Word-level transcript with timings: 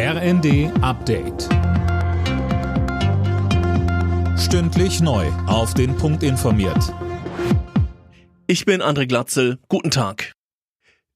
RND 0.00 0.70
Update. 0.80 1.48
Stündlich 4.38 5.00
neu. 5.00 5.26
Auf 5.48 5.74
den 5.74 5.96
Punkt 5.96 6.22
informiert. 6.22 6.94
Ich 8.46 8.64
bin 8.64 8.80
André 8.80 9.08
Glatzel. 9.08 9.58
Guten 9.68 9.90
Tag. 9.90 10.34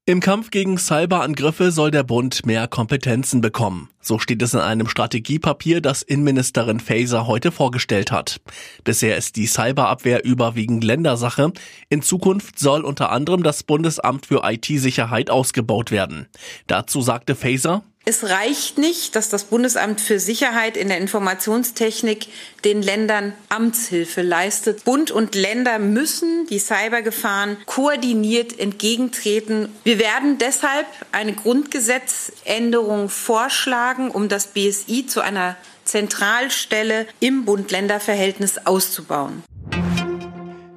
Im 0.05 0.19
Kampf 0.19 0.51
gegen 0.51 0.79
Cyberangriffe 0.79 1.71
soll 1.71 1.93
der 1.93 2.03
Bund 2.03 2.45
mehr 2.45 2.67
Kompetenzen 2.67 3.41
bekommen. 3.41 3.89
So 4.01 4.19
steht 4.19 4.43
es 4.43 4.53
in 4.53 4.59
einem 4.59 4.89
Strategiepapier, 4.89 5.81
das 5.81 6.03
Innenministerin 6.03 6.81
Faeser 6.81 7.29
heute 7.29 7.53
vorgestellt 7.53 8.11
hat. 8.11 8.41
Bisher 8.83 9.17
ist 9.17 9.37
die 9.37 9.47
Cyberabwehr 9.47 10.25
überwiegend 10.25 10.83
Ländersache. 10.83 11.53
In 11.89 12.03
Zukunft 12.03 12.59
soll 12.59 12.81
unter 12.81 13.13
anderem 13.13 13.45
das 13.45 13.63
Bundesamt 13.63 14.27
für 14.27 14.43
IT-Sicherheit 14.43 15.31
ausgebaut 15.31 15.93
werden. 15.93 16.27
Dazu 16.67 17.01
sagte 17.01 17.37
Faeser, 17.37 17.85
es 18.05 18.25
reicht 18.25 18.79
nicht, 18.79 19.15
dass 19.15 19.29
das 19.29 19.45
Bundesamt 19.45 20.01
für 20.01 20.19
Sicherheit 20.19 20.77
in 20.77 20.89
der 20.89 20.99
Informationstechnik 20.99 22.27
den 22.65 22.83
Ländern 22.83 23.33
Amtshilfe 23.49 24.23
leistet. 24.23 24.83
Bund 24.85 25.13
und 25.13 25.37
Länder 25.37 25.79
müssen 25.79 26.47
die 26.47 26.59
Cybergefahren 26.59 27.59
koordiniert 27.67 28.59
entgegentreten. 28.59 29.69
Wir 29.85 30.01
werden 30.01 30.39
deshalb 30.39 30.87
eine 31.13 31.33
Grundgesetzänderung 31.33 33.09
vorschlagen, 33.09 34.11
um 34.11 34.29
das 34.29 34.49
BSI 34.49 35.07
zu 35.07 35.21
einer 35.21 35.57
Zentralstelle 35.85 37.07
im 37.21 37.45
Bund-Länder-Verhältnis 37.45 38.67
auszubauen. 38.67 39.45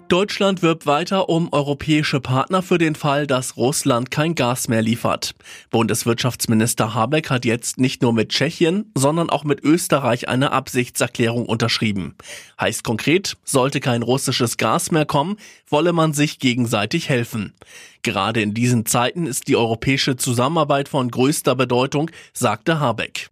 Deutschland 0.08 0.62
wirbt 0.62 0.86
weiter 0.86 1.30
um 1.30 1.52
europäische 1.52 2.20
Partner 2.20 2.62
für 2.62 2.78
den 2.78 2.94
Fall, 2.94 3.26
dass 3.26 3.58
Russland 3.58 4.12
kein 4.12 4.36
Gas 4.36 4.68
mehr 4.68 4.84
liefert. 4.84 5.34
Bundeswirtschaftsminister 5.72 6.94
Habeck 6.94 7.32
hat 7.32 7.44
jetzt 7.44 7.80
nicht 7.80 8.04
nur 8.04 8.14
mit 8.14 8.30
Tschechien, 8.30 8.92
sondern 8.94 9.32
auch 9.32 9.44
mit 9.44 9.64
Österreich 9.64 10.30
eine 10.30 10.52
Absichtserklärung 10.52 11.48
unterschrieben. 11.48 12.14
Heißt 12.62 12.84
konkret, 12.84 13.36
sollte 13.44 13.80
kein 13.80 14.04
russisches 14.04 14.58
Gas 14.58 14.92
mehr 14.92 15.06
kommen, 15.06 15.38
wolle 15.68 15.92
man 15.92 16.14
sich 16.14 16.38
gegenseitig 16.38 17.10
helfen. 17.10 17.54
Gerade 18.04 18.42
in 18.42 18.54
diesen 18.54 18.86
Zeiten 18.86 19.26
ist 19.26 19.48
die 19.48 19.56
europäische 19.56 20.18
Zusammenarbeit 20.18 20.88
von 20.88 21.10
größter 21.10 21.56
Bedeutung, 21.56 22.12
sagte 22.32 22.80
Habeck. 22.80 23.32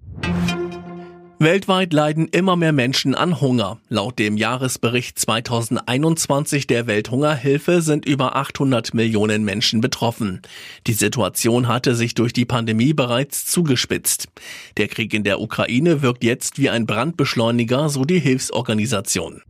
Weltweit 1.43 1.91
leiden 1.91 2.29
immer 2.29 2.55
mehr 2.55 2.71
Menschen 2.71 3.15
an 3.15 3.41
Hunger. 3.41 3.77
Laut 3.89 4.17
dem 4.17 4.37
Jahresbericht 4.37 5.19
2021 5.19 6.67
der 6.67 6.87
Welthungerhilfe 6.87 7.81
sind 7.81 8.05
über 8.05 8.37
800 8.37 8.93
Millionen 8.93 9.43
Menschen 9.43 9.81
betroffen. 9.81 10.41
Die 10.87 10.93
Situation 10.93 11.67
hatte 11.67 11.95
sich 11.95 12.15
durch 12.15 12.31
die 12.31 12.45
Pandemie 12.45 12.93
bereits 12.93 13.45
zugespitzt. 13.45 14.29
Der 14.77 14.87
Krieg 14.87 15.13
in 15.13 15.25
der 15.25 15.41
Ukraine 15.41 16.01
wirkt 16.01 16.23
jetzt 16.23 16.59
wie 16.59 16.69
ein 16.69 16.85
Brandbeschleuniger, 16.85 17.89
so 17.89 18.05
die 18.05 18.19
Hilfsorganisation. 18.19 19.41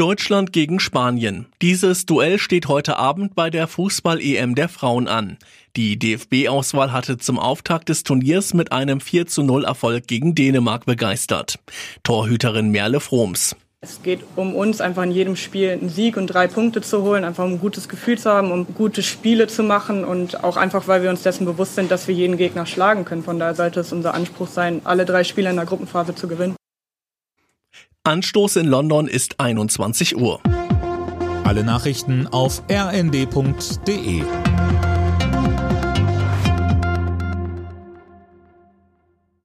Deutschland 0.00 0.54
gegen 0.54 0.80
Spanien. 0.80 1.44
Dieses 1.60 2.06
Duell 2.06 2.38
steht 2.38 2.68
heute 2.68 2.96
Abend 2.96 3.34
bei 3.34 3.50
der 3.50 3.68
Fußball-EM 3.68 4.54
der 4.54 4.70
Frauen 4.70 5.08
an. 5.08 5.36
Die 5.76 5.98
DFB-Auswahl 5.98 6.90
hatte 6.90 7.18
zum 7.18 7.38
Auftakt 7.38 7.90
des 7.90 8.02
Turniers 8.02 8.54
mit 8.54 8.72
einem 8.72 9.02
4 9.02 9.26
zu 9.26 9.42
0 9.42 9.66
Erfolg 9.66 10.06
gegen 10.06 10.34
Dänemark 10.34 10.86
begeistert. 10.86 11.58
Torhüterin 12.02 12.70
Merle 12.70 13.00
Froms. 13.00 13.54
Es 13.82 14.02
geht 14.02 14.20
um 14.36 14.54
uns, 14.54 14.80
einfach 14.80 15.02
in 15.02 15.10
jedem 15.10 15.36
Spiel 15.36 15.68
einen 15.68 15.90
Sieg 15.90 16.16
und 16.16 16.28
drei 16.28 16.46
Punkte 16.46 16.80
zu 16.80 17.02
holen, 17.02 17.22
einfach 17.22 17.44
um 17.44 17.52
ein 17.52 17.60
gutes 17.60 17.86
Gefühl 17.86 18.16
zu 18.16 18.30
haben, 18.30 18.52
um 18.52 18.66
gute 18.74 19.02
Spiele 19.02 19.48
zu 19.48 19.62
machen 19.62 20.06
und 20.06 20.42
auch 20.42 20.56
einfach, 20.56 20.88
weil 20.88 21.02
wir 21.02 21.10
uns 21.10 21.24
dessen 21.24 21.44
bewusst 21.44 21.74
sind, 21.74 21.90
dass 21.90 22.08
wir 22.08 22.14
jeden 22.14 22.38
Gegner 22.38 22.64
schlagen 22.64 23.04
können. 23.04 23.22
Von 23.22 23.38
daher 23.38 23.54
sollte 23.54 23.80
es 23.80 23.92
unser 23.92 24.14
Anspruch 24.14 24.48
sein, 24.48 24.80
alle 24.84 25.04
drei 25.04 25.24
Spiele 25.24 25.50
in 25.50 25.56
der 25.56 25.66
Gruppenphase 25.66 26.14
zu 26.14 26.26
gewinnen. 26.26 26.56
Anstoß 28.02 28.56
in 28.56 28.66
London 28.66 29.08
ist 29.08 29.40
21 29.40 30.16
Uhr. 30.16 30.40
Alle 31.44 31.64
Nachrichten 31.64 32.26
auf 32.26 32.62
rnd.de 32.70 34.22